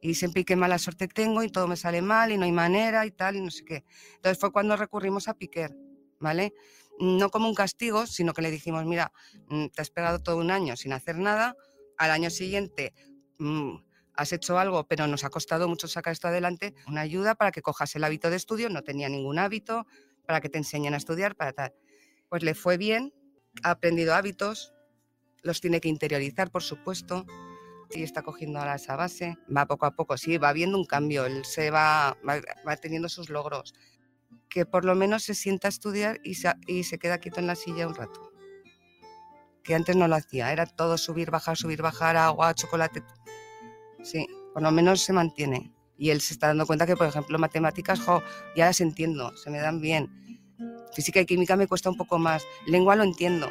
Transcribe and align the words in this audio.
y 0.00 0.14
siempre 0.14 0.44
qué 0.44 0.56
mala 0.56 0.78
suerte 0.78 1.08
tengo 1.08 1.42
y 1.42 1.50
todo 1.50 1.68
me 1.68 1.76
sale 1.76 2.02
mal 2.02 2.32
y 2.32 2.38
no 2.38 2.44
hay 2.44 2.52
manera 2.52 3.04
y 3.06 3.10
tal 3.10 3.36
y 3.36 3.40
no 3.40 3.50
sé 3.50 3.64
qué. 3.64 3.84
Entonces 4.16 4.38
fue 4.38 4.52
cuando 4.52 4.76
recurrimos 4.76 5.28
a 5.28 5.34
Piquer, 5.34 5.76
¿vale? 6.18 6.54
No 6.98 7.30
como 7.30 7.48
un 7.48 7.54
castigo, 7.54 8.06
sino 8.06 8.32
que 8.32 8.42
le 8.42 8.50
dijimos, 8.50 8.84
mira, 8.84 9.12
mm, 9.48 9.66
te 9.68 9.82
has 9.82 9.90
pegado 9.90 10.20
todo 10.20 10.38
un 10.38 10.50
año 10.50 10.76
sin 10.76 10.92
hacer 10.92 11.18
nada, 11.18 11.56
al 11.98 12.10
año 12.10 12.30
siguiente 12.30 12.94
mm, 13.38 13.76
has 14.14 14.32
hecho 14.32 14.58
algo, 14.58 14.86
pero 14.86 15.06
nos 15.06 15.24
ha 15.24 15.30
costado 15.30 15.68
mucho 15.68 15.88
sacar 15.88 16.12
esto 16.12 16.28
adelante, 16.28 16.74
una 16.86 17.00
ayuda 17.00 17.34
para 17.34 17.52
que 17.52 17.62
cojas 17.62 17.94
el 17.96 18.04
hábito 18.04 18.30
de 18.30 18.36
estudio, 18.36 18.68
no 18.68 18.82
tenía 18.82 19.08
ningún 19.08 19.38
hábito, 19.38 19.86
para 20.26 20.40
que 20.40 20.48
te 20.48 20.58
enseñen 20.58 20.94
a 20.94 20.98
estudiar, 20.98 21.36
para 21.36 21.52
tal. 21.52 21.74
Pues 22.28 22.42
le 22.42 22.54
fue 22.54 22.76
bien, 22.76 23.12
ha 23.62 23.70
aprendido 23.70 24.14
hábitos, 24.14 24.72
los 25.42 25.60
tiene 25.60 25.80
que 25.80 25.88
interiorizar, 25.88 26.50
por 26.50 26.62
supuesto, 26.62 27.24
y 27.92 28.02
está 28.02 28.22
cogiendo 28.22 28.58
ahora 28.58 28.76
esa 28.76 28.96
base, 28.96 29.36
va 29.54 29.66
poco 29.66 29.86
a 29.86 29.92
poco, 29.92 30.16
sí, 30.16 30.38
va 30.38 30.52
viendo 30.52 30.78
un 30.78 30.84
cambio, 30.84 31.26
él 31.26 31.44
se 31.44 31.70
va, 31.70 32.16
va, 32.26 32.76
teniendo 32.76 33.08
sus 33.08 33.28
logros, 33.28 33.74
que 34.48 34.66
por 34.66 34.84
lo 34.84 34.94
menos 34.94 35.24
se 35.24 35.34
sienta 35.34 35.68
a 35.68 35.70
estudiar 35.70 36.20
y 36.22 36.34
se, 36.34 36.52
y 36.66 36.84
se 36.84 36.98
queda 36.98 37.18
quieto 37.18 37.40
en 37.40 37.46
la 37.46 37.54
silla 37.54 37.88
un 37.88 37.94
rato, 37.94 38.32
que 39.64 39.74
antes 39.74 39.96
no 39.96 40.08
lo 40.08 40.16
hacía, 40.16 40.52
era 40.52 40.66
todo 40.66 40.98
subir, 40.98 41.30
bajar, 41.30 41.56
subir, 41.56 41.82
bajar, 41.82 42.16
agua, 42.16 42.54
chocolate, 42.54 43.02
sí, 44.02 44.26
por 44.52 44.62
lo 44.62 44.70
menos 44.70 45.00
se 45.00 45.12
mantiene. 45.12 45.72
Y 45.96 46.08
él 46.08 46.22
se 46.22 46.32
está 46.32 46.46
dando 46.46 46.66
cuenta 46.66 46.86
que, 46.86 46.96
por 46.96 47.06
ejemplo, 47.06 47.38
matemáticas, 47.38 48.00
jo, 48.00 48.22
ya 48.56 48.64
las 48.64 48.80
entiendo, 48.80 49.36
se 49.36 49.50
me 49.50 49.58
dan 49.58 49.82
bien. 49.82 50.08
Física 50.94 51.20
y 51.20 51.26
química 51.26 51.56
me 51.56 51.66
cuesta 51.66 51.90
un 51.90 51.96
poco 51.98 52.18
más. 52.18 52.42
Lengua 52.66 52.96
lo 52.96 53.04
entiendo, 53.04 53.50